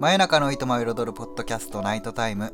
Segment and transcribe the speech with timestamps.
[0.00, 2.52] 真夜中のいとまを彩るポッドキャストナイトタイム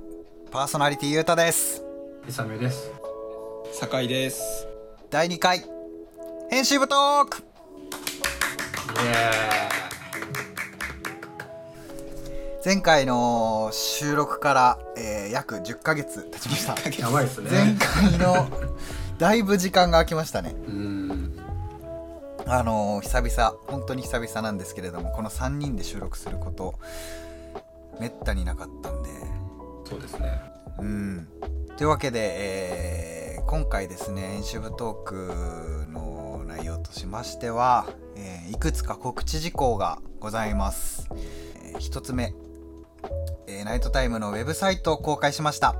[0.51, 1.83] パーソナリティゆうたです
[2.29, 2.91] イサミュです。
[3.73, 4.67] 酒井です
[5.11, 5.63] 第2回
[6.51, 7.43] 編集部トークイ
[12.65, 16.75] 前回の収録から、えー約10ヶ月経ちました。
[17.03, 17.51] やばいですね。
[17.51, 18.47] 前回の
[19.19, 21.39] だいぶ時間が空きましたねうん。
[22.47, 26.75] あのー久々本当に久々なんですけれどもこの3人で収録すること
[28.01, 29.11] めったになかったんで
[29.85, 30.41] そうですね。
[30.79, 31.29] うん
[31.77, 37.87] というわけで、えー今回ですね編集部トークの内容としましては、
[38.17, 41.09] えーいくつか告知事項がございます、
[41.63, 42.35] え1つ目、
[43.47, 45.77] えーナイトタイムのウェブサイトを公開しました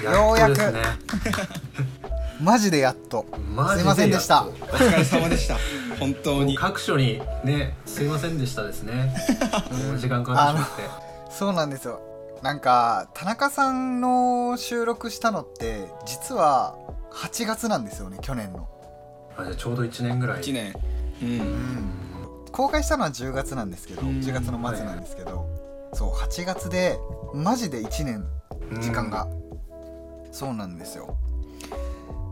[0.00, 0.14] いやー。
[0.14, 0.56] ようやく。
[2.40, 3.26] マジでやっと。
[3.74, 4.44] すいませんでした。
[4.46, 5.56] お疲れ様でした。
[6.00, 6.54] 本当に。
[6.54, 9.14] と各所にね、すいませんでしたですね。
[9.98, 10.82] 時間かかってしまって。
[11.30, 12.00] そうなんですよ。
[12.42, 16.74] なんか田中さんの収録したのって実は
[17.12, 18.66] 8月なんですよね去年の。
[19.36, 20.40] あじゃあちょうど1年ぐらい。
[20.40, 20.72] 1年。
[21.22, 21.36] ううん。
[21.36, 21.92] ん
[22.52, 24.20] 公開したのは10月なんですけどうん。
[24.20, 25.46] 10月の末なんですけど、
[25.92, 26.98] そう8月で
[27.34, 28.24] マジで1年
[28.72, 29.28] うん時間が、
[30.32, 31.16] そうなんですよ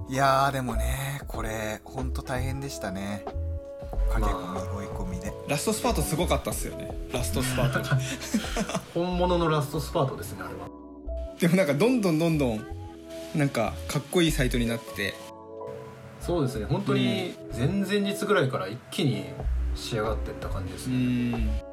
[0.09, 3.25] いやーでもねこれほんと大変でしたね
[4.11, 7.81] 駆け込み、まあ追い込みでラストスパートすごかったっすよねラストスパート
[8.99, 10.69] 本物のラストスパートですね、あれは。
[11.39, 12.67] でもなんかどんどんどんどん
[13.35, 15.15] なんかかっこいいサイトになってて
[16.21, 16.65] そうですね。
[16.65, 19.27] 本当に前々日ぐらいから一気に
[19.75, 21.68] 仕上がってった感じですうね。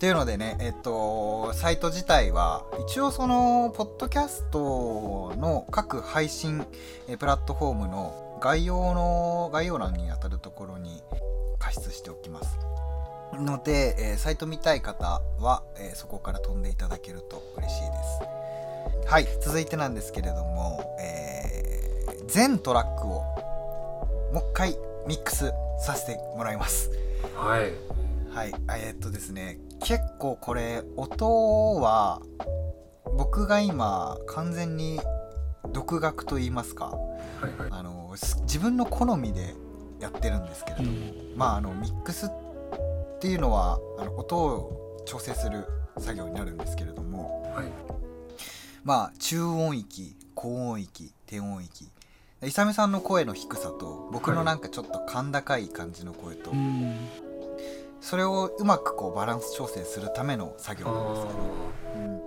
[0.00, 6.64] んっていうのでねえっとサイト自体は一応そのポッドキャストの各配信
[7.06, 11.02] えプラットフォームの概要の概要欄にあたるところに
[11.58, 12.58] 加筆しておきます。
[13.34, 17.86] ので、えーサイト見たい方は、えーそこから飛んでいただけると嬉しいで
[19.04, 19.10] す。
[19.12, 23.20] はい続いてなんですけれども、えー全トラックを
[24.32, 26.90] もう一回ミックスさせてもらいます。
[27.34, 27.72] はい。
[28.34, 32.20] はい、えーっとですね結構これ音は
[33.16, 35.00] 僕が今完全に
[35.72, 36.98] 独学と言いますかは
[37.42, 37.68] いはい。
[37.70, 39.54] あのす自分の好みで
[39.98, 40.90] やってるんですけれども、
[41.36, 45.66] まああのミックスっていうのはあの音を調整する
[45.98, 47.66] 作業になるんですけれどもはい。
[48.84, 51.88] まあ中音域高音域低音域
[52.42, 56.96] イサメさんの声の低さと僕のなんかちょっと甲高い感じの声と、うん
[58.00, 61.38] それをうまくこうバランス調整するための作業なんですけど、
[61.96, 62.20] うん、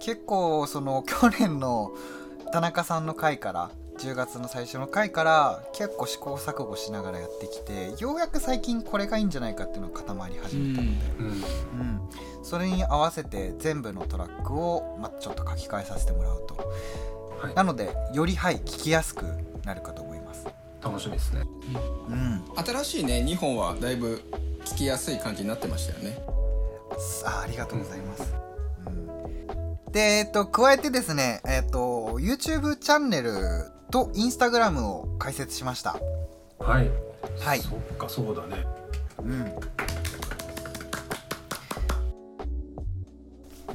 [0.00, 1.92] 結構その去年の
[2.52, 11.26] 田中さんの回から10月の最初の回から結構試行錯誤しながらやってきてようやく最近これがいいんじゃないかっていうのが固まり始めたので、うん。
[11.26, 12.00] うん
[12.42, 16.54] それに合わせて全部のトラックを、まあ、ちょっと書き換えさせてもらうと
[17.40, 17.54] はい。
[17.54, 19.24] なのでよりはい聞きやすく
[19.64, 20.13] なるかと思います。
[20.84, 21.42] 楽しみですね。
[22.08, 24.22] うん、新しいね2本はだいぶ
[24.64, 26.18] 聞きやすい感じになってましたよね
[27.24, 28.34] あありがとうございます。
[28.86, 29.14] うん
[29.94, 35.96] で、えっと、加えてですね、えっと、YouTube チャンネルと Instagram を開設しました。
[36.58, 36.90] はい。
[37.38, 38.66] はいそっか、そうだね。
[39.20, 39.54] うん。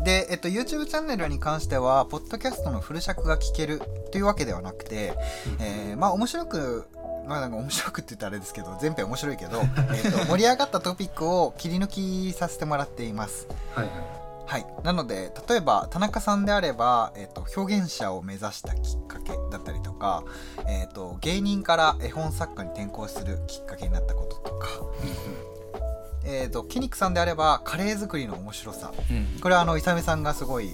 [0.04, 3.82] で、えっと、YouTube チャンネルに関しては、ポッドキャストのフル尺が聞ける
[4.12, 5.14] というわけではなくて、
[5.62, 6.88] えーまあ、面白く、
[7.30, 9.62] まあ、なんか面白くって言ったらあれですけど、全編面白いけど、
[9.94, 13.48] えっと、盛り上がったトピックを切り抜きさせてもらっています。
[13.76, 13.96] はいはい。
[14.48, 20.24] はい、なので例えば田中さんであれば、えー、と表現者を目指したきっかけだったりとか、
[20.68, 24.68] えー、と芸人から絵本作家に転向するきっかけになったこととか、
[26.26, 28.92] えー、とケニックさんであればカレー作りの面白さ。
[29.12, 29.40] うん。
[29.40, 30.72] これはあのイサメさんがすごい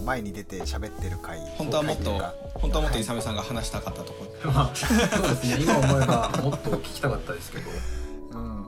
[0.00, 2.10] 前に出て喋ってる回本当はもっと
[2.54, 5.62] 本当はもっとイサメさんが話したかったところ まあ、そうですね。
[5.62, 7.70] 今思えばもっと聞きたかったですけど。
[8.32, 8.66] うん、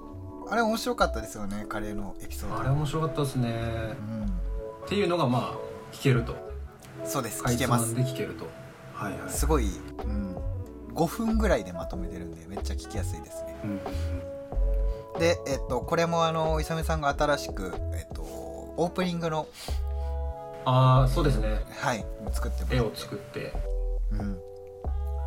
[0.51, 3.95] あれ面白かったですよねカレーのエピソードあれ面白かったですね。
[4.85, 6.35] っていうのがまあ聞けると。
[7.03, 8.47] うん、そうです聞けますで聞けると。
[8.95, 9.31] はいはい。
[9.31, 9.67] すごい、
[10.05, 10.37] うん、
[10.95, 13.81] 5分ぐらいでまとめてるんでめっちゃ聞きやすいですねうん。
[15.19, 19.47] で、えっと、これもあのイサメさんが新しく、えっと、オープニングの、
[20.65, 21.61] ああ、そうですね。
[21.81, 23.53] はい、作っても絵を作って。
[24.13, 24.39] うん、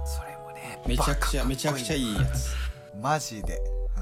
[0.05, 2.53] それもねめちゃくちゃめちゃくちゃいいやつ。
[3.01, 3.59] マジで、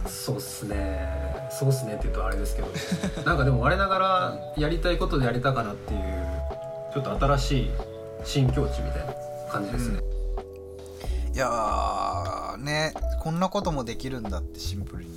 [0.07, 1.47] そうっすね。
[1.50, 2.68] そうっすねって言うとあれですけど。
[3.25, 6.01] なんかでも我ながらやりたいことでやりたかなっていう、
[6.94, 7.71] ちょっと新しい
[8.24, 9.13] 新境地みたいな
[9.51, 10.00] 感じですね。
[10.00, 11.33] うん。
[11.36, 15.09] いやーねこんなこともできるんだってシンプルに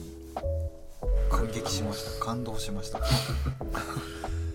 [1.30, 2.24] 感激しました。
[2.24, 3.00] 感動しました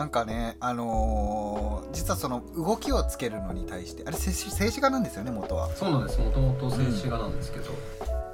[0.00, 5.68] なんかねあのー実はその動きをつけるのに対してあれ静止画なんですよね元は。
[5.74, 6.18] そうなんです。
[6.20, 7.66] もともと静止画なんですけど、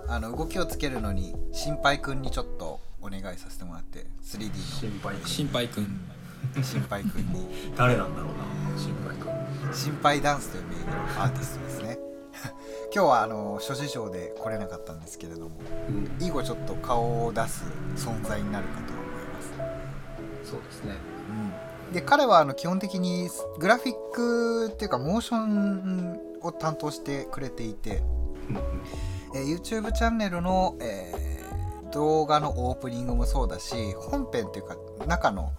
[0.07, 5.27] あの動きをつけるのに心配くんにちょっとお願いさせてもらって 3D 心配君。
[5.27, 6.01] 心配くん。
[6.55, 7.49] の心配くんに。
[7.77, 9.75] 誰なんだろうな心配君。
[9.75, 11.99] 心配ダンスという名義のアーティストですね。
[12.95, 15.57] 今日はあの諸事情で来れなかったんですけれども
[15.89, 16.17] うん。
[16.21, 17.65] 以後ちょっと顔を出す
[17.97, 19.07] 存在になるかと思い
[19.65, 20.51] ます。
[20.51, 20.93] そうですね。
[20.93, 21.16] うん、
[21.93, 23.29] で彼はあの基本的に
[23.59, 28.03] グラフィックっていうかモーションを担当してくれていて、
[29.35, 31.27] えー YouTube チャンネルの、えー
[31.93, 35.53] 動画のオープニングもそうだし本編っていうか中の、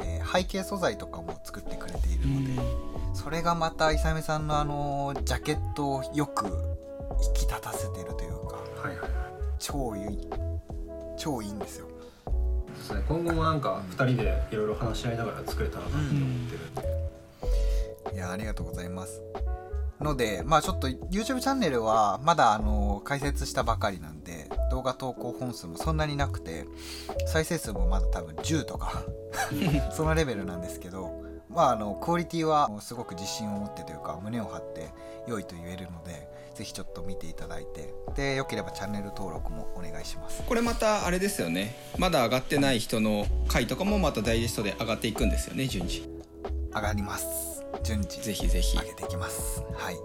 [0.00, 2.62] えー背景素材とかも作ってくれているので、
[3.14, 6.46] それがまたイサミさんのあのジャケットをよく
[7.26, 9.10] 引き立たせてるというかはいはいはい
[9.58, 10.28] 超いい
[11.16, 11.86] 超いいんですよ。
[12.86, 16.74] ですね今後もなんか2人でいろいろ話し合いながら作れたらなって思ってるん
[18.12, 19.22] で、いやありがとうございます。
[20.00, 26.66] のでまあちょっと YouTube チャンネルはまだあの開設したばかりなんで動画投稿本数もそんなになくて
[27.26, 29.02] 再生数もまだ多分10とか
[29.90, 31.25] そのレベルなんですけど
[31.56, 34.90] まああのクオリティはすごく自信を持ってというか胸を張って
[35.26, 40.42] 良いと言えるのでぜひちょっと見ていただいてでよければチャンネル登録もお願いします。
[40.46, 41.74] これまたあれですよね。
[41.98, 46.06] まだ上がってない人の回とかもまたダイジェストで上がっていくんですよね順次。
[46.74, 47.64] 上がります。
[47.82, 48.76] 順次ぜひぜひ。
[48.78, 49.62] 上げていきます。
[49.74, 49.96] はい。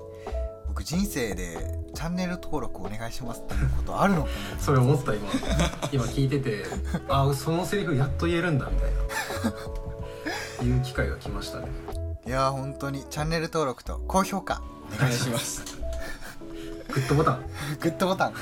[0.69, 1.57] 僕人生で
[1.93, 4.59] チャンネル登録お願いしますっていうことあるのかな？
[4.59, 5.29] それ思った今。
[5.91, 6.63] 今聞いてて
[7.09, 9.90] あそのセリフやっと言えるんだみたいな
[10.63, 11.67] いう機会が来ましたね。
[12.25, 14.61] いやー本当にチャンネル登録と高評価
[14.91, 15.65] おお願いします。
[15.65, 15.77] す
[16.93, 17.45] グッドボタン。
[17.79, 18.33] グッドボタン。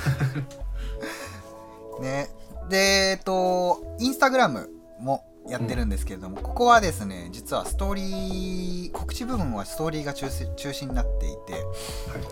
[2.01, 2.29] ね。
[2.69, 2.77] で
[3.11, 4.69] えっとインスタグラム
[4.99, 11.63] もやってるんですけれども、ここはですね実はストーリー告知部分はストーリーが中心中心になっていてはい。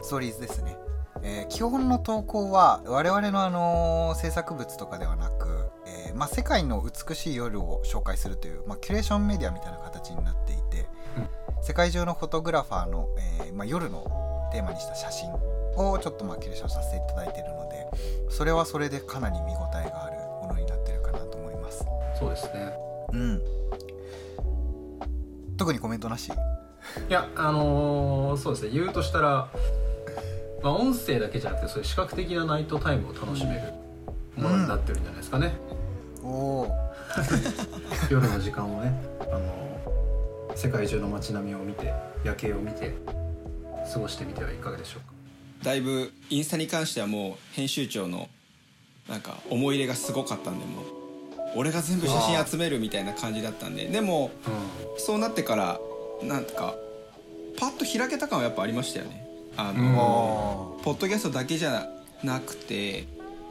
[0.04, 0.78] ストーリーズですね、
[1.24, 5.47] えー基本の投稿は我々の、あのー制作物とかではなく、えー
[6.18, 10.88] まあ、世界の美しい夜を紹介するという、まあ、キュレーションメディアみたいな形になっていて、
[11.62, 13.08] 世界中のフォトグラファーの、
[13.40, 15.30] えーまあ、夜のテーマにした写真
[15.76, 17.86] をちょっとまあキュレーションさせていただいているので
[18.30, 21.86] それはそれでかなり見応えがあるものになってるかなと思います。
[22.18, 22.74] そうですね。
[23.12, 23.42] うん。
[25.58, 26.30] 特にコメントなし？
[26.30, 26.32] い
[27.10, 28.72] やあのーそうですね。
[28.72, 29.50] 言うとしたら、
[30.64, 33.74] まあ、音声だけじゃなくてそういう視覚的なナイトタイムを楽しめる
[34.36, 35.67] ものになってるんじゃないですかね、お
[36.24, 36.68] お
[38.10, 38.92] 夜の時間をね、
[39.22, 39.58] あのー
[40.56, 41.94] 世界中の街並みを見て
[42.24, 42.92] 夜景を見て
[43.94, 45.14] 過ごしてみてはいかがでしょうか。
[45.64, 48.28] だいぶインスタに関してはもう編集長の
[49.08, 50.86] なんか思い入れがすごかったんでもう
[51.58, 54.32] 俺が全部写真集めるみたいな感じだったんででも
[54.98, 55.80] うそうなってから
[56.24, 56.74] なんか
[57.60, 59.28] パッと開けた感はやっぱありましたよね。
[59.58, 59.94] あうん。
[59.94, 61.88] の、おポッドキャストだけじゃ
[62.24, 63.06] なくて、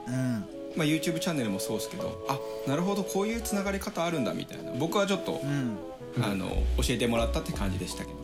[0.09, 0.45] うん
[0.77, 2.39] まあ、YouTube チャンネルもそうですけどあ
[2.69, 4.73] なるほどこういうつながり方あるんだみたいな。
[4.79, 5.49] 僕はちょっと、うん。
[6.17, 6.47] うんあの
[6.79, 8.19] 教えてもらったって感じでしたけど。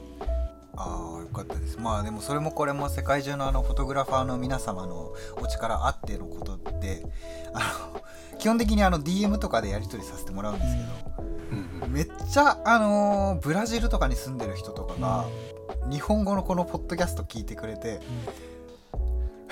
[0.76, 1.78] ああよかったです。
[1.78, 7.04] まあでもそれもこれも世界中のあのフォトグラファーの皆様のお力あってのことで
[7.52, 8.02] あの
[8.38, 10.80] 基本的にあの DM とかでやり取りさせてもらうんですけ
[11.12, 11.22] ど、
[11.56, 15.26] んうんめっちゃあのーブラジルとかに住んでる人とかが、
[15.90, 18.00] 日本語のこのポッドキャスト聞いてくれて、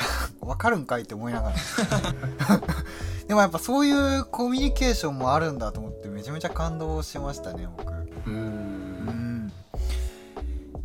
[0.40, 1.56] わかるんかいって思いながら。
[3.28, 7.92] でもやっぱそういうコミュニケーションもあるんだと思ってめちゃめちゃ感動しましたね僕。
[7.92, 9.46] ううん。
[9.46, 9.52] ん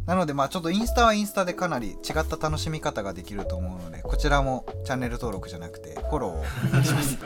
[0.05, 6.34] なのでまあちょっとインスタはインスタでかなり違った楽しみ方ができると思うのでこちらもチャンネル登録じゃなくてフォローを
[6.69, 7.17] お願いします。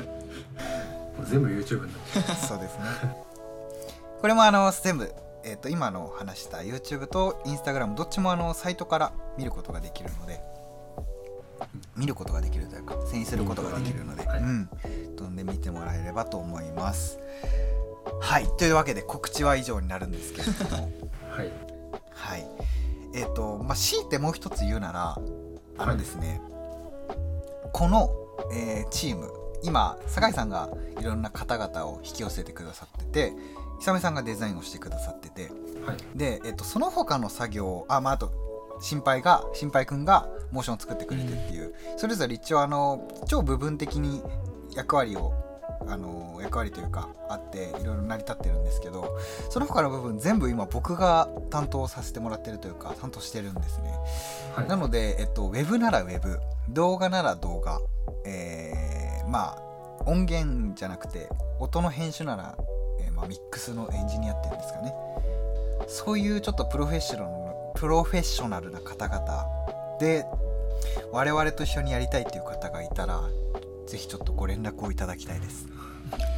[1.29, 3.29] 全部 YouTube になそうですね。
[4.22, 10.41] これもあの全部、えー、と今の話した YouTube と Instagram どっちもあのサイトから見ることができるので
[11.96, 14.42] 見ることができるというか遷移することができるので、はい。
[14.42, 14.70] うん。
[15.16, 17.20] 飛んで見てもらえればと思います。
[18.22, 18.48] はい。
[18.58, 20.88] というわけで告知は以上になるんですけれども。
[20.88, 20.92] う
[21.30, 21.51] はい。
[22.12, 22.48] はい。
[23.13, 25.18] えっ、とまあ強いてもう一つ言うなら
[25.78, 26.42] あのですね、
[27.74, 28.10] この、
[28.54, 33.34] えーチーム今酒井さんがいろんな方々を引き寄せてくださってて
[33.80, 35.51] 久米さんがデザインをしてくださってて
[35.86, 35.98] はい。
[36.18, 38.32] で、えっとその他の作業あまああと
[38.81, 44.21] 心配が心配くんがモーションを作ってくれてっていう、それぞれ一応あの超部分的に
[44.75, 45.33] 役割を
[45.88, 49.17] あの役割というかあっていろいろ成り立ってるんですけど
[49.50, 53.93] その他の部分全部今僕が担当させてもらってるというか担当してるんですね。
[54.55, 54.67] はい。
[54.67, 57.79] なので、えっと、ウェブならウェブ動画なら動画、
[58.25, 59.69] えーまあ
[60.05, 62.57] 音源じゃなくて音の編集なら、
[63.01, 64.93] えーまあ、ミックスのエンジニアっていうんですかね。
[65.88, 67.38] そういうちょっとプロフェッショナルな
[67.75, 69.45] プロフェッショナルな方々
[69.99, 70.25] で
[71.11, 73.21] 我々と一緒にやりたいっていう方がいたら
[73.88, 75.67] ぜひちょっとご連絡をいただきたいです。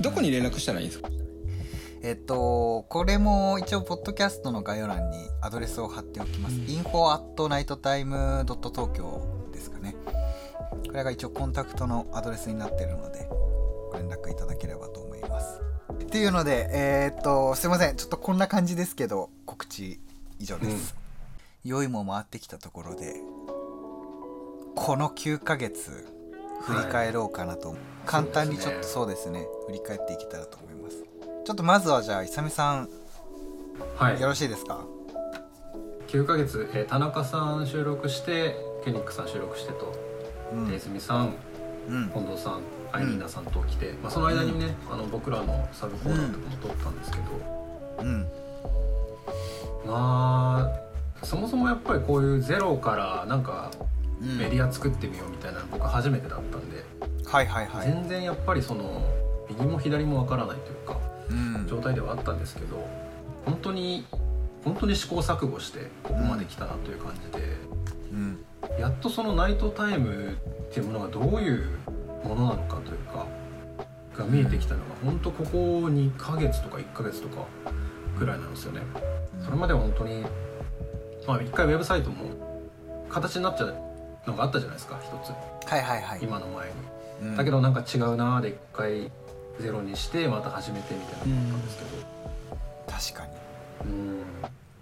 [0.02, 1.10] どこに連絡したらいいんですか？
[2.04, 6.66] えっとこれも一応ポッドキャストの概要欄にアドレスを貼っておきます、うん。
[6.66, 9.96] info at nighttime.tokyo ですかね。
[10.88, 13.28] これが一応コンタクトのアドレスになっているので
[13.92, 15.62] ご連絡いただければと思います。
[15.94, 17.96] っていうのでえーっとすいません。
[17.96, 20.00] ちょっとこんな感じですけど告知
[20.40, 20.96] 以上です、
[21.64, 23.14] 良いも回ってきたところで
[24.76, 26.08] この9ヶ月
[26.62, 27.76] 振り返ろうかなと、
[28.06, 29.48] 簡単にちょっとそうですね。
[29.66, 31.04] 振り返っていけたらと思います。
[31.44, 32.90] ちょっとまずはじゃあいさみさん
[33.98, 34.22] はい。
[34.22, 34.86] よろしいですか、
[36.08, 39.94] 9ヶ月、えー田中さん収録してケニックさん収録してと
[40.54, 40.68] うん。
[40.68, 41.34] 手泉さん
[41.90, 42.10] うん。
[42.12, 47.24] 近藤さんアイリーナさんと来て、まあ、その間にね、あの僕らのサブコーナーとかも撮ったんですけど、
[48.00, 48.28] うん。
[49.86, 50.91] まあ
[51.24, 53.72] そもそもやっぱりこういうゼロからなんか
[54.22, 54.38] うん。
[54.38, 56.86] メディア作ってみようみたいなの僕初めてだったんで、
[57.26, 57.88] はいはいはい。
[57.88, 59.04] 全然やっぱりその
[59.50, 61.00] 右も左もわからないというか
[61.30, 61.68] うん。
[61.68, 62.88] 状態ではあったんですけど
[63.46, 64.06] 本当に
[64.64, 67.48] 本当に試行錯誤してここまで来たなという感じで、
[68.12, 68.46] うん。
[68.80, 71.66] やっとそのナイトタイムっていうものがどういう
[72.24, 73.26] ものなのかというか
[74.16, 77.48] が見えてきたのが本当ここ2ヶ月とか1ヶ月とか
[78.20, 78.82] ぐらいなんですよね。
[79.44, 80.24] それまでは本当に
[81.28, 82.26] まあ一回ウェブサイトも
[83.10, 83.76] 形になっちゃう
[84.28, 85.70] のがあったじゃないですか一つ。
[85.70, 86.20] はいはいはい。
[86.22, 86.74] 今の前に。
[87.24, 87.36] うん。
[87.38, 89.12] だけどなんか違うなーで一回
[89.60, 92.92] ゼロにしてまた始めてみたいなのったんですけど。
[92.92, 93.26] 確か
[93.86, 93.92] に。
[93.92, 94.24] うん。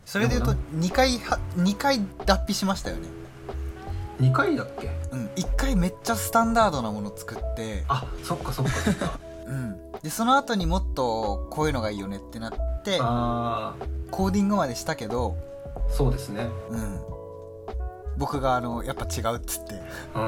[0.06, 3.08] それで言うとで2回は2回脱皮しましたよね。
[4.22, 4.90] 2回だっけ？
[5.12, 5.26] うん。
[5.36, 7.84] 1回めっちゃスタンダードなもの作って。
[7.88, 9.20] あそっかそっかそっか。
[9.48, 9.92] うん。
[10.02, 12.54] でその後にもっとこういうのがいいよねってなっ
[12.84, 13.76] てあ
[14.12, 15.59] コーディングまでしたけどあ
[15.90, 16.48] そうですね。
[16.70, 17.00] うん。
[18.18, 19.74] 僕があのやっぱ違うっつって。
[20.16, 20.20] う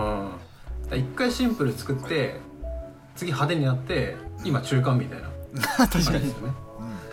[0.95, 0.97] ん。
[0.97, 2.35] 一回シンプル作って
[3.15, 5.29] 次派手になって今中間みたいな。
[5.77, 6.53] 確感じですよね。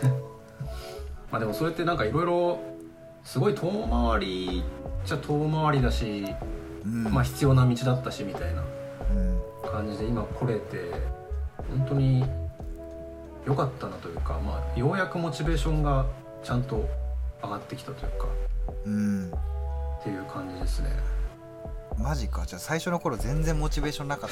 [0.03, 0.09] うん。
[1.31, 2.59] まあでもそれってなんかいろいろ
[3.23, 4.63] すごい遠回り
[5.05, 6.25] じゃ遠回りだし、
[6.85, 7.03] うん。
[7.05, 8.63] まあ必要な道だったしみたいな
[9.11, 9.69] うん。
[9.69, 10.91] 感じで今来れて
[11.69, 12.25] 本当に
[13.45, 16.05] 良かったなというか、まあ、ようやくモチベーションが
[16.43, 16.87] ちゃんと
[17.41, 18.27] 上がってきたというか
[18.85, 19.31] うん。
[19.31, 20.89] っていう感じですね。
[21.97, 22.45] マジか。
[22.45, 24.29] じゃあ最初の頃全然モチベーションなかっ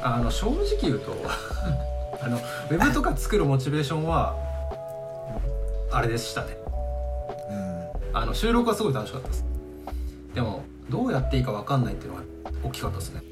[0.00, 0.02] た。
[0.14, 1.14] あの正直言うと
[2.20, 4.34] あのウェブとか作るモチベーションは
[5.92, 6.56] あれでしたね。
[7.50, 8.16] うん。
[8.18, 9.44] あの収録はすごい楽しかったです。
[10.34, 12.24] でもどうやっていいか分かんないっていうのが
[12.64, 13.22] 大きかったですね。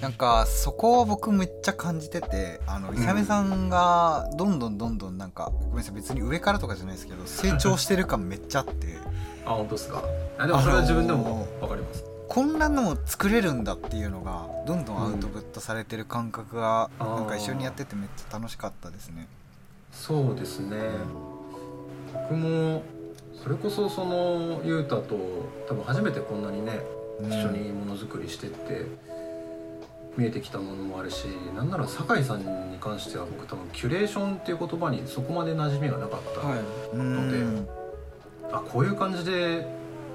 [0.00, 2.96] なんかそこを僕めっちゃ感じててあのん。
[2.96, 8.98] イサメさんがどんどんどんどんなんかごめんなさい別に上からとかじゃないですけど成長してる感めっちゃあって。
[9.46, 10.02] あ本当ですか？
[10.38, 17.06] あでもそれは自分でも分かります、こんなのも作れるんだっていうのがどんどんアウトプットされてる感覚がうん。
[17.16, 19.26] なんか一緒にやっててめっちゃ楽しかったですね。
[19.92, 20.76] そうですね。
[22.14, 22.82] 僕も
[23.42, 25.16] それこそそのゆうたと
[25.68, 28.86] 多分初めてこんなにねうん一緒にものづくりしてって
[30.16, 32.40] 見えてきたものもあるしなんなら酒井さん
[32.70, 37.70] に関しては僕多分キュレーションっていう言葉にそこまで馴染みがなかった、ので
[38.52, 39.66] あこういう感じで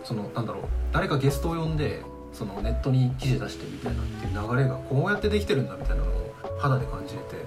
[0.03, 7.45] そのなんだろう誰かゲストを呼んでそのネットに記事出してみたいなっていう流れがこうやってできてるんだみたいなのを肌で感じれて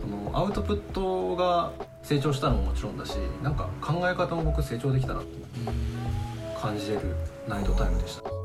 [0.00, 1.72] そのアウトプットが
[2.02, 5.30] 成長したのももちろんだしなんか考え方も僕成長できたなって
[6.60, 7.02] 感じれる
[7.48, 8.35] ナイトタイムでした。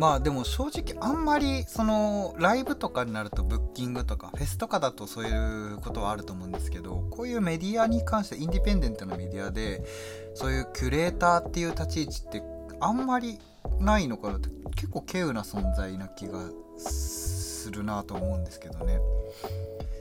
[0.00, 9.84] まあでも正直あんまりそのライブとかになるとブッキングとかフェスとかだとそういうことはあると思うんですけどこういうメディアに関してインディペンデントなメディアで
[10.32, 12.42] そういうキュレーターっていう立ち位置って
[12.80, 13.38] あんまり
[13.78, 19.00] ないのかなって結構稀有な存在な気がするなと思うんですけどね。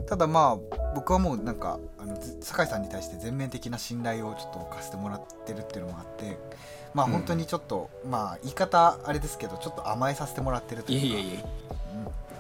[0.08, 6.40] ただまあ僕はもうなんかあの酒井さんに対して全面的な信頼をちょっと置かせてもらってるっていうのもあって
[6.94, 7.12] まあうん。
[7.14, 11.06] 本当にちょっと、まあ言い方あれですけどちょっと甘えさせてもらってるというか。
[11.06, 11.46] いえいえいえ。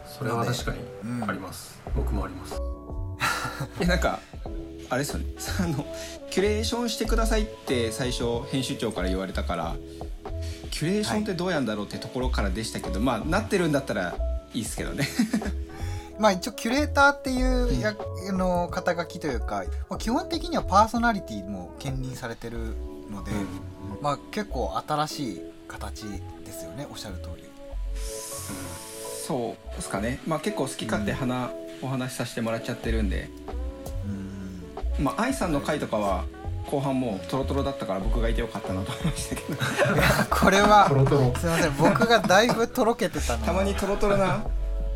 [0.08, 1.29] それは確かにうん。
[1.29, 2.56] あります、僕もあります。
[3.79, 4.20] いやなんか
[4.89, 5.25] あれですよね。
[5.60, 5.86] あの
[6.29, 9.75] キュレーションしてくださいって最初編集長から言われたから
[10.72, 14.15] キュレーションってどうやんだろうってところからでしたけど、まあなってるんだったら
[14.53, 15.08] いいですけどね
[16.20, 17.96] まあ一応キュレーターっていうや、
[18.30, 22.76] あの肩書きというか、まあ、基本的にはパーソナリティも兼任されてる
[23.10, 23.32] ので、
[24.02, 26.04] まあ結構新しい形
[26.44, 27.46] ですよねおっしゃる通り。
[29.26, 30.20] そうですかね。
[30.28, 33.30] まあ結構好き勝手話、お話しさせてもらっちゃってるんで。
[34.98, 35.04] うん。
[35.04, 36.26] まあ愛さんの回とかは
[36.70, 39.56] 後半もうトロトロだったから僕がいてよかったなと思いましたけど。
[40.30, 40.90] これは
[41.40, 44.44] すいません僕がだいぶとろけてたのたまにトロトロな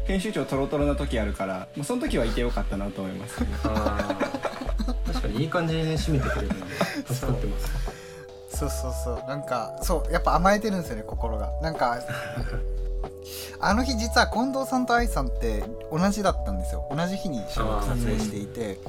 [0.06, 3.38] 編集長トロトロな時あるからもうその時はいてよかったなと思います。
[3.40, 5.42] けどあー確かに。
[5.42, 6.66] いい感じにね締めてくれるんで
[7.14, 8.58] 助かってます。
[8.58, 9.28] そうそうそう。
[9.28, 10.12] なんかそう。
[10.14, 11.50] やっぱ甘えてるんですよね心が。
[11.62, 12.00] なんか
[13.60, 16.86] あの日実は近藤さんと愛さんって同じだったんですよ。
[16.96, 18.80] 同じ日に収録撮影していて。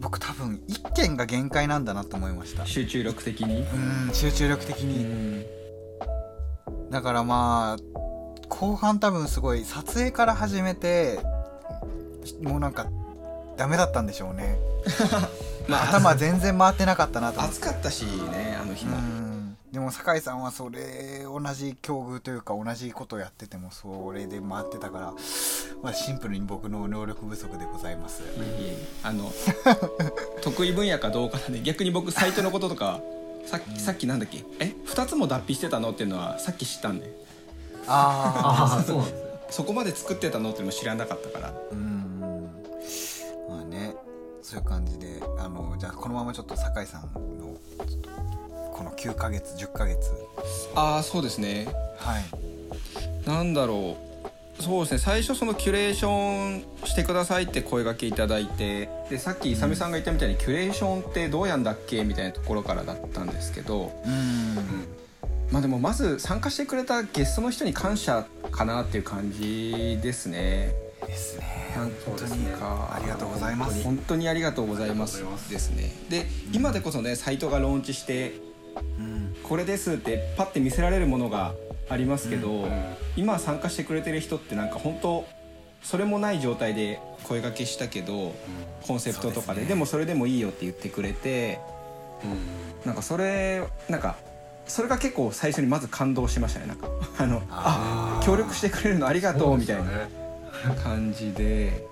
[0.00, 2.64] 僕多分一件が限界なんだなと思いました。
[2.64, 3.60] 集中力的に？
[4.08, 5.44] うん集中力的うにん。
[6.90, 8.00] だからまあ
[8.50, 11.20] 後半多分すごい撮影から始めて
[12.42, 12.86] もうなんか
[13.56, 14.58] ダメだったんでしょうね。
[15.68, 17.56] まあ頭全然回ってなかったなと思って。
[17.58, 18.96] 暑かったしねあの日も。
[18.96, 19.56] うん。
[19.72, 25.12] でも酒井さんはそれ同じ境遇というか同じことをやっててもそれで回ってたから、
[25.82, 28.22] まあ、シンプルに僕の能力不足でございます。
[28.22, 29.30] いえいえあの
[30.42, 33.00] 得意分野かどうかなんで逆に僕サイトのこととか
[33.46, 34.44] さっきさっきなんだっけ？
[34.58, 35.92] え？2つも脱皮してたの？
[35.92, 37.08] っていうのはさっき知ったんで
[37.90, 39.20] あああそうなんですね。
[39.50, 41.48] そこまで作ってたのっていうのも知らなかったから。
[41.48, 42.20] あうん。
[43.48, 43.94] まあね
[44.42, 47.56] そういう感じであのじゃあこのままちょっと酒井さんの
[48.72, 49.98] この9ヶ月10ヶ月。
[50.74, 51.66] ああそうですね。
[51.98, 53.28] はい。
[53.28, 54.10] なんだろう。
[54.62, 54.98] そうですね。
[54.98, 64.86] 最初そのキュレーションしてくださいって声掛けいただいてでさっき勇さんが言ったみたいにキュレーションってどうやんだっけみたいなところからだったんですけどうん
[65.50, 70.72] まあでもまず参加してくれたゲストの人に感謝かなっていう感じですね。
[71.06, 71.72] ですね。
[71.74, 73.82] なん本当にそうですねありがとうございます。
[73.82, 75.24] 本当にありがとうございます。
[75.50, 75.70] です。
[75.70, 78.34] ねで今でこそねサイトがローンチして
[78.98, 79.36] うん。
[79.42, 81.54] これですってパッて見せられるものが
[81.88, 82.70] ありますけど、うん
[83.16, 85.26] 今参加してくれてる人ってなんか本当
[85.82, 88.36] それもない状態で声掛けしたけど
[88.86, 89.68] コンセプトとかでですね。
[89.70, 91.58] でもそれでもいいよって言ってくれて
[92.22, 92.86] うん。
[92.86, 94.16] なんかそれなんか
[94.70, 96.66] それが結構最初にまず感動しましたね。
[96.66, 101.86] なんかあのあ協力してくれるのありがとうみたいな感じで。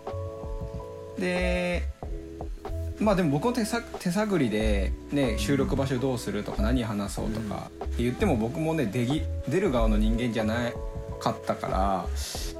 [1.18, 1.82] で
[3.00, 10.72] まあでも僕の手探りで、ね、収録場所どうするとか何話そうとかって言っても僕もね出ぎ出る側の人間じゃな
[11.20, 12.06] かったか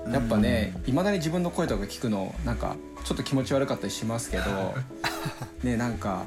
[0.05, 4.75] らやっぱねいまだに自分の声とか聞くのなんかちょっと気持ち悪かったりしますけど
[5.65, 6.27] ねなんか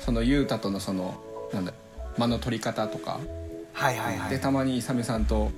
[0.00, 1.20] その雄太とのその
[1.52, 1.72] なんだ
[2.20, 3.18] 間の取り方とか。
[3.72, 4.30] はいはいはい。
[4.30, 5.50] でたまに勇さんと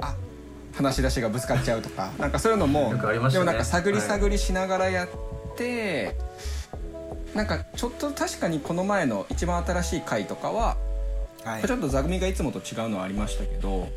[0.00, 0.16] あ
[0.74, 2.10] 話し出しがぶつかっちゃうとか。
[2.18, 2.94] なんかそういうのも
[3.30, 5.08] でもなんか探り探りしながらやっ
[5.56, 6.16] て、
[7.34, 10.76] なんかちょっと確かにこの前の一番新しい回とかは、
[11.44, 11.62] はい。
[11.62, 13.88] ちょっと座組がいつもと違うのはありましたけど、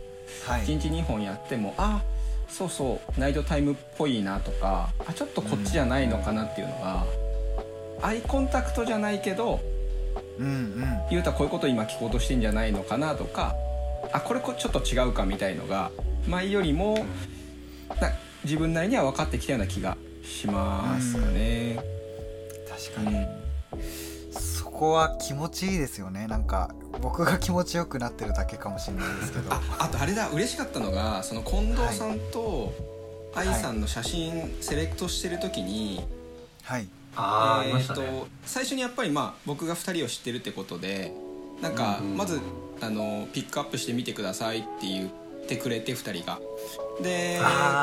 [0.46, 0.62] はい。
[0.62, 2.02] 1日2本やってもあ
[2.50, 7.06] そうそうナイトタイムっぽいなとかあちょっとこっちじゃないのかなっていうのが、
[8.02, 9.60] アイコンタクトじゃないけど
[10.40, 11.02] うんうん。
[11.12, 13.56] ゆうたこういうこと今聞こうとしてんじゃないのかなとか
[14.12, 15.92] あこれこちょっと違うかみたいのが
[16.28, 17.06] 前よりも
[18.02, 18.12] な
[18.44, 21.80] 自分なりには分かってきたような気がしますかね。
[22.70, 23.26] 確かに、
[24.32, 26.28] そこは気持ちいいですよね。
[26.28, 29.52] なんか僕が気持ちよくなってるだけかもしれないですけど。
[29.52, 32.74] ああとあれだ嬉しかったのがその近藤さんと
[33.34, 36.06] 愛さんの写真セレクトしてる時に、
[36.64, 36.82] はい。
[36.82, 41.14] あーえーとね最初にやっぱりまあ僕が2人を知ってるってことで
[41.62, 42.18] なんかうんうん。
[42.18, 42.40] まず
[42.82, 45.10] あのピックアップしてみてくださいって言っ
[45.48, 46.40] てくれて2人が。
[47.02, 47.40] で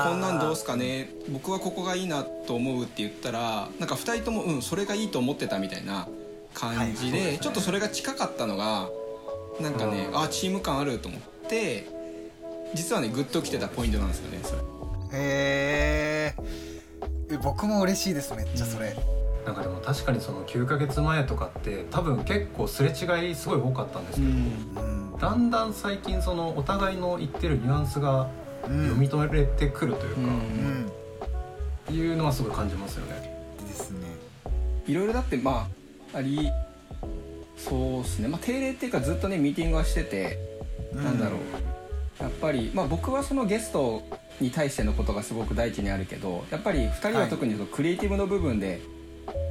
[0.09, 1.11] こんなんどうすかね。
[1.31, 6.09] 僕はここがいいなと思うって言ったらなんか2人ともうんそれがいいと思ってたみたいな
[6.55, 7.39] 感じはいで,、ね。
[7.41, 8.89] ちょっとそれが近かったのが
[9.61, 10.21] なんかね、うん。
[10.23, 11.87] あチーム感あると思って
[12.75, 14.59] 実はねグッときてたポイントなんですよねそれ。
[15.15, 16.35] へえ
[17.43, 18.95] 僕も嬉しいですめっちゃそれ、
[19.45, 25.19] なんかでも確かにその9ヶ月前とかって多分結構すれ違いすごい多かったんですけど、うん。
[25.19, 28.29] だんだん最近そのお互いの言ってるニュアンスが
[28.69, 28.83] うん。
[28.83, 30.27] 読み取れてくるというか、うん。
[30.27, 30.93] うん
[31.91, 33.37] いうのはすごい感じますよね。
[33.61, 34.07] ですね。
[34.87, 35.69] いろいろだってま
[36.15, 36.51] ああり
[37.57, 38.29] そうですね。
[38.29, 40.39] まあ定例っていうかずっとねミーティングはしてて、
[40.95, 42.23] なんだろう。
[42.23, 44.03] やっぱりまあ僕はそのゲスト
[44.41, 48.81] に対してのことがすごく第一にあるけどやっぱり2人は特にそのクリエイティブの部分で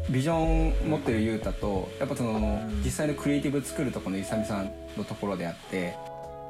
[0.09, 2.81] ビジョン持ってる雄太とやっぱそのん。
[2.83, 5.95] 実際のクリエイティブ作るところの勇さんのところであって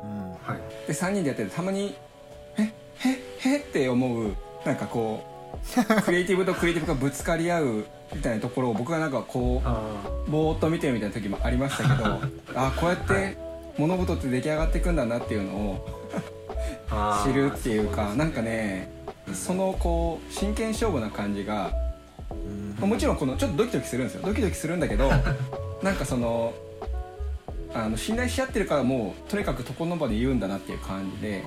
[0.03, 0.31] うん。
[0.31, 1.95] はい、で3人でやっててたまに
[2.57, 2.71] 「え
[3.05, 4.35] ええって思う
[4.65, 5.31] なんかこう
[6.03, 12.21] クリエイティブとクリエイティブがぶつかり合うみたいなところを僕がなんかこう あぼーっと見てるみたいな時もありましたけど
[12.55, 13.37] あこうやって
[13.77, 15.85] 物事って出来上がっていくんだなっていうのを
[17.23, 18.89] 知るっていうかなんかね
[19.33, 21.71] そのこう真剣勝負な感じが
[22.81, 24.23] まあもちろんこのちょっとドキドキするんですよ。
[24.25, 25.09] ドキドキするんだけど
[25.81, 26.53] なんかその
[27.73, 31.45] あの信頼し合ってるからもうとにかく床の場で言うんだなっていう感じで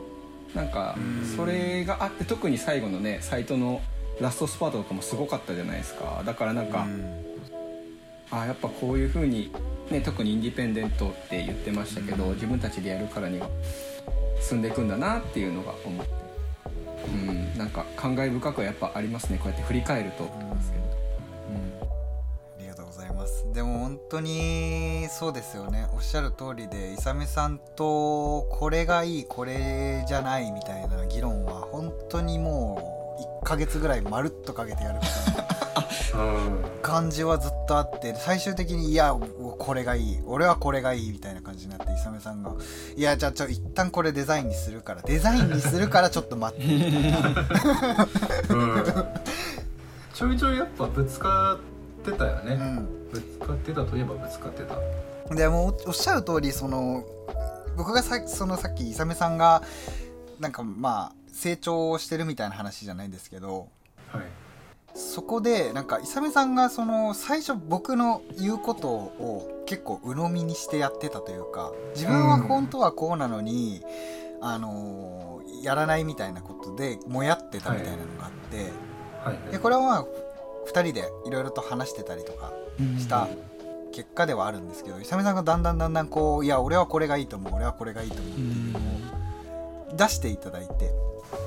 [0.54, 0.96] なんか
[1.36, 3.82] それがあって特に最後のねサイトの
[4.20, 6.22] ラストスパートとかもすごかったじゃないですか。
[6.24, 6.86] だからなんか、
[8.30, 9.50] ああやっぱこういう風に
[9.90, 13.48] ね特にインディペンデントって言ってましたけど、自分たちでやるからには
[14.40, 16.12] 進んでいくんだなっていうのが思って。
[17.08, 17.58] うん。
[17.58, 19.38] なんか感慨深くはやっぱありますね。
[19.38, 21.03] こうやって振り返ると思うんですけど。
[23.24, 23.46] ます。
[23.52, 25.86] でも本当にそうですよね。
[25.94, 36.64] おっしゃる通りでイサメさんとこれがいいこれじゃないみたいな議論は本当にもう1ヶ月ぐらいまるっとかけてやるみたいな うん。
[36.82, 39.14] 感じはずっとあって最終的にいや
[39.58, 42.52] これがいい俺はこれがいいみたいな感じになってイサメさんが。
[42.96, 46.66] いやじゃあちょ一旦これデザインにするからデザインにするからちょっと待って。
[46.66, 47.02] みたい
[47.34, 48.08] な
[48.50, 48.84] うん。
[50.12, 51.58] ちょいちょいやっぱぶつかっ
[52.04, 53.08] てたよね、うん。
[53.10, 55.34] ぶつかってたといえばぶつかってた。
[55.34, 57.04] でもおおっしゃる通りその
[57.76, 59.62] 僕がさそのさっきイサメさんが
[60.38, 63.68] なんかまあ成長してるみたいな話じゃないですけど
[64.08, 64.22] はい。
[64.94, 73.82] そこでなんかイサメさんがその最初僕の言うことを結構鵜呑みにしてやってたというか自分は本当はこうなのに、
[74.40, 78.70] あのーやらないみたいなことでもやってたみたいなのがあって、
[79.24, 79.52] はい。
[79.52, 80.04] でこれはまあ
[80.66, 82.52] 2人でいろいろと話してたりとか
[82.98, 83.28] した
[83.92, 90.92] 結果ではあるんですけど、イサメさんがだんだんだんだんこういや俺はこれがいいと思う俺はこれがいいと思うっていうのを出していただいて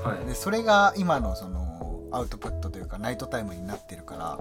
[0.04, 0.26] はい。
[0.26, 4.40] でそれが今のそのアウトプットというかナイトタイムになってるから、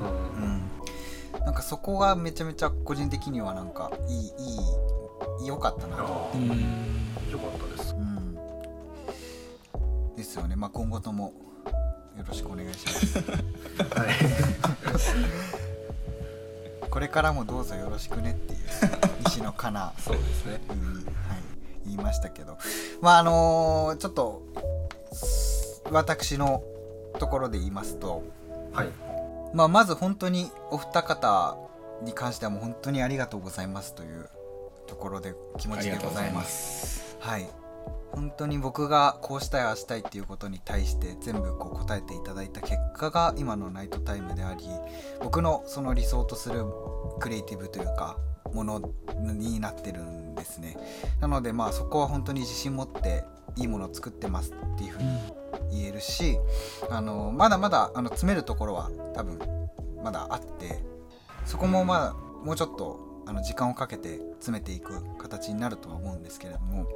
[0.00, 1.36] うん。
[1.36, 4.16] うん、なんかそこがめちゃめちゃ個人的にはなんかいい
[5.40, 6.38] いい良かったなと、あう。
[6.38, 6.54] んあ
[7.32, 7.94] よかったです。
[7.94, 8.38] うん、
[10.16, 10.54] ですよね。
[10.56, 11.32] まあ今後とも
[12.18, 13.18] よろしくお願いします。
[13.18, 13.22] は
[16.82, 16.88] い。
[16.90, 18.60] これからもどうぞよろしくねっていう
[19.26, 20.60] 西野カナそうですね。
[20.70, 20.94] うん。
[20.96, 21.04] はい、
[21.86, 22.58] 言いましたけど。
[23.00, 24.42] まああのーちょっと
[25.90, 26.62] 私の
[27.18, 28.22] ところで言いますと、
[28.72, 28.88] はい。
[29.54, 31.56] まあ、まず本当にお二方
[32.02, 34.28] に関してはもう本当にありがとうございますという
[34.86, 36.38] ところで気持あちでございございま。
[36.40, 37.16] ますす。
[37.20, 37.48] はい
[38.12, 44.64] 本当に僕がこうしたいああしたいっていうことに対して全部こう答えていただいた結果が今のナイトタイムであり
[45.22, 46.64] 僕のその理想とする
[47.20, 48.18] クリエイティブというか
[48.52, 48.82] もの
[49.14, 50.76] になってるんですね。
[51.20, 53.24] なのでまあそこは本当に自信持って
[53.56, 55.08] いいものを作ってますっていうふうに
[55.70, 56.38] 言えるし
[56.90, 59.38] あのまだまだあの詰めるところは多分
[60.02, 60.82] まだあって
[61.44, 66.86] そこもまあもうちょっとあの時間をかけて詰めていく形になるとは思うんですけれども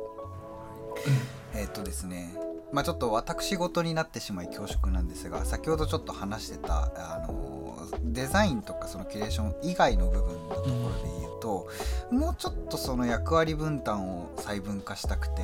[1.54, 2.34] えっ、とですね
[2.72, 11.68] まあちょっと私事になってしまい恐縮なんですが先ほどちょっと話してたあのデザインとかそのキュレーション以外の部分のところで言うと、
[12.10, 15.34] もうちょっとその役割分担を細分化したくて、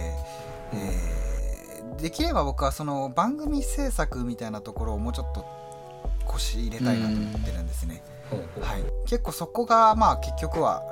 [0.72, 1.40] えー
[2.00, 5.44] できれば僕はその番組制作みたいなところをもうちょっと
[6.24, 8.02] 腰入れたいなと思ってるんですね。
[8.30, 8.64] ほうほう。
[8.64, 10.82] はい、結構そこがまあ結局は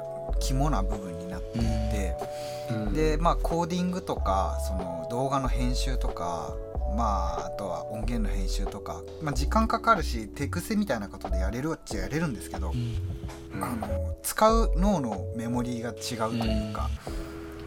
[0.41, 2.17] 肝な部分になっていて、
[2.53, 2.58] うん
[2.93, 6.55] でまあコーディングとかその動画の編集とか
[6.97, 13.63] まああとは音源の編集とか、まあ、時間かかるし手癖みたいなことでやれるっちゃやれるんですけど、うん。
[13.63, 16.91] あの使う脳のメモリーが違うというか、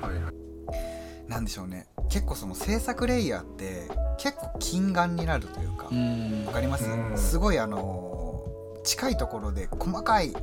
[0.02, 1.30] はいはい。
[1.30, 1.88] なんでしょうね。
[2.10, 6.46] 結構その制作レイヤーって結構近眼になるというか、うん。
[6.46, 7.18] わかります、うん。
[7.18, 8.44] すごいあの
[8.84, 10.34] 近いところで細かい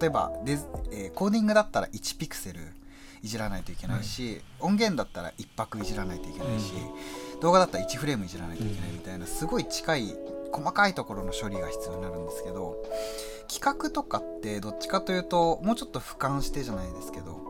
[0.00, 2.60] 例えばデズ、えーコーディングだったら1ピクセル
[3.22, 6.72] いじらないといけないし、音源だったら1拍いじらないといけないし、
[7.40, 10.14] 動画だったら1フレームいじらないといけないみたいなすごい近い
[10.52, 12.76] 細かいところの処理が必要になるんですけど
[13.48, 17.40] 企画とかってどっちかというともうちょっと俯瞰してじゃないですけど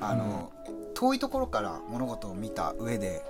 [0.00, 0.50] あの、
[0.94, 3.22] 遠いところから物事を見た上で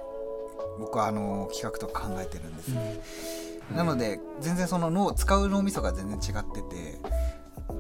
[0.78, 3.00] 僕はあの企画とか考えてるんですね。
[3.74, 6.98] なので全然その脳使う脳みそが全然違ってて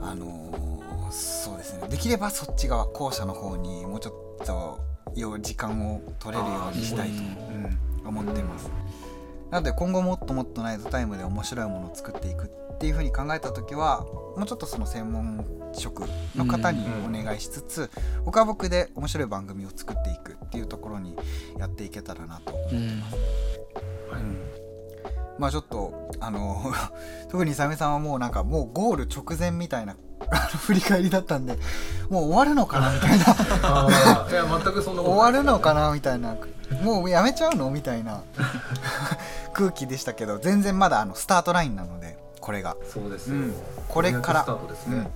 [0.00, 0.72] あのー
[1.12, 1.88] そうですね。
[1.88, 4.80] できればそっち側後者の方にもうちょっと
[5.14, 7.14] よ時間を取れるようにしたいと、
[8.02, 8.70] うん、思ってます。
[9.50, 14.00] なので今後もっともっとナイトタイムで面白いものを作っていくっていうふうに考えた時は
[14.36, 17.90] もうちょっとその専門職の方にお願いしつつ、
[18.24, 21.14] 僕は僕で面白い番組を作っていくっていうところに
[21.58, 23.16] やっていけたらなと思ってます、
[25.38, 26.72] まあちょっとあの
[27.30, 29.96] 特にイサメさんはもうなんかもうゴール直前みたいな
[30.66, 31.58] 振り返りだったんで
[32.08, 33.24] もう終わるのかなみたいな。
[34.30, 36.36] いや全くそんな終わるのかななみたいな。
[36.82, 38.22] もうやめちゃうのみたいな。
[39.52, 42.76] 空気でしたけど全然まだあのスタートラインなのでこれが。
[42.90, 43.54] そうですよ、うん。
[43.88, 44.42] これから。
[44.42, 45.06] スタートですね、うん。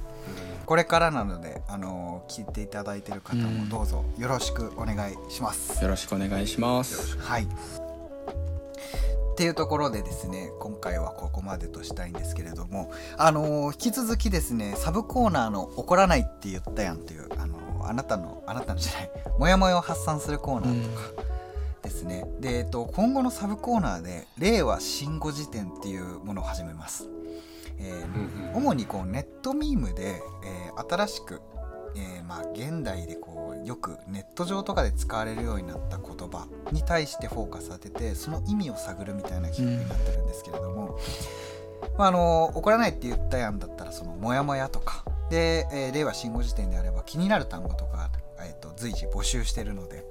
[0.66, 5.82] これからなのであの聞いていただいてる方もどうぞよろしくお願いします。
[5.82, 7.18] よろしくお願いします。
[7.18, 7.46] はい
[9.36, 21.22] っていうところでですね今回はここまでとしたいんですけれどもあのー引き続きですねサブコーナーの「怒らないって言ったやん」というあのーあなたのあなたのじゃないモヤモヤを発散するコーナーとか
[21.82, 27.08] ですね、で、えっと、今後のサブコーナーで「令和新語辞典」っていうものを始めます。
[27.78, 31.42] えー主にこうネットミームで、えー新しく、
[31.94, 40.98] えーまあ、現代でこうよくネット上とかで使われるようになった言葉に対してフォーカス当ててその意味を探るみたいな企画になってるんですけれども、
[41.98, 50.04] まあ、あの怒らないって言ったやんだったらそのモヤモヤとかで、えー令和新語辞典であれば気になる単語とか、えー、と随時募集してるので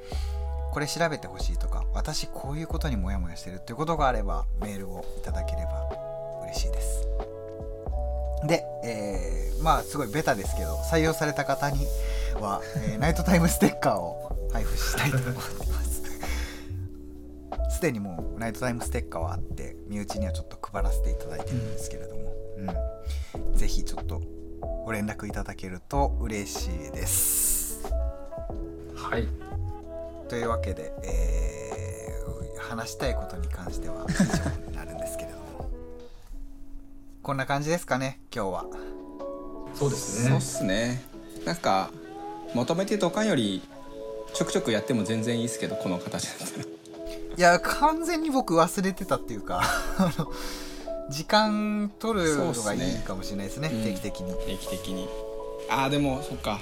[0.71, 5.89] これ調べてほしいとか私こういうことにモヤモヤしてるっていうことがあればメールをいただければ
[6.43, 7.14] 嬉しいです。
[8.47, 11.85] で、えーまあすごいベタですけど採用された方に
[12.39, 16.03] は、えー ナイトタイムステッカーを配布したいと思っています。
[17.75, 22.33] すでにもうナイトタイムステッカーはあって身内にはちょっと配らせていただいてるんですけれども、
[23.35, 24.21] うん、ぜひちょっと
[24.85, 27.79] ご連絡いただけると嬉しいです。
[28.95, 29.27] はい。
[30.29, 31.75] というわけで、えー
[32.69, 34.74] 話したいことに関しては以上
[37.25, 38.65] こんな感じですかね今日は。
[39.73, 40.29] そうですね。
[40.29, 41.01] そうっすね。
[41.43, 41.89] なんか
[42.53, 43.63] 求めてドカンより
[44.35, 46.65] ちょくちょくやっても全然いいですけどこの形だったら。
[47.35, 49.63] いや完全に僕忘れてたっていうか
[51.09, 55.09] 時間取るのがいいかもしれないですねね定期的に、定期的に。
[55.67, 56.59] ああでもそっか。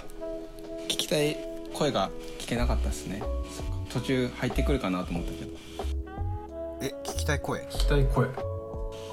[0.85, 1.37] 聞きたい
[1.73, 3.21] 声が聞けなかったですね。
[3.91, 5.51] 途中入ってくるかなと思ったけど。
[6.79, 7.59] え聞きたい声？
[7.63, 8.52] 聞きたい声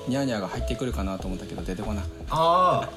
[0.09, 2.89] ニャーニャーが入ってくるかなと思ったけど出てこなああ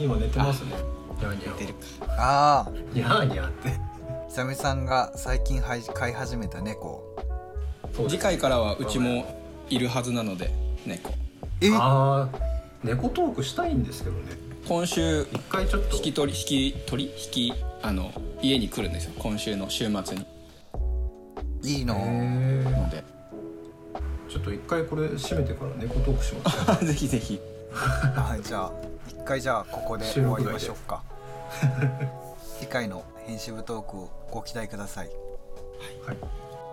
[0.00, 0.72] 今寝てますね。
[1.18, 1.74] ニャーニャた出る
[2.18, 3.78] ああニャーニャーって。
[4.28, 7.04] 久美さんが最近はい飼い始めた猫。
[8.08, 10.50] 次回からはうちもいるはずなので
[10.86, 11.12] 猫。
[11.60, 11.70] え？
[11.74, 12.38] ああ
[12.82, 14.32] 猫トークしたいんですけどね。
[14.66, 15.96] 今週一回ちょっと。
[15.96, 17.10] 引き取り引き取り？
[17.10, 19.12] 引きあの家に来るんですよ。
[19.18, 20.26] 今週の週末に。
[21.62, 23.04] いいのので
[24.32, 26.80] ちょっと一回これ閉めてから猫トークします。
[26.86, 27.38] ぜひぜひ。
[27.76, 28.72] はいじゃあ
[29.06, 31.02] 一回じゃあここで 終わりましょうか。
[32.58, 35.10] 次回の編集部トークをご期待ください。
[36.06, 36.16] はい。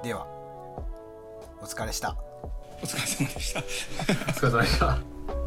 [0.04, 0.26] では
[1.62, 2.16] お疲れした。
[2.82, 3.60] お疲れ様でした。
[3.60, 5.39] お疲れ様でした